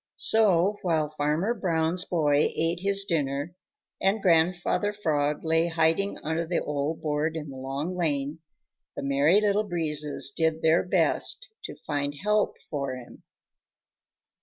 [0.17, 3.55] So while Farmer Brown's boy ate his dinner,
[4.01, 8.39] and Grandfather Frog lay hiding under the old board in the Long Lane,
[8.95, 13.21] the Merry Little Breezes did their best to find help for him.